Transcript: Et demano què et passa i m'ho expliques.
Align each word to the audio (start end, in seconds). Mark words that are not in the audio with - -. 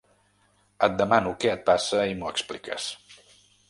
Et 0.87 0.95
demano 1.03 1.35
què 1.45 1.53
et 1.53 1.63
passa 1.69 2.09
i 2.15 2.19
m'ho 2.19 2.35
expliques. 2.35 2.93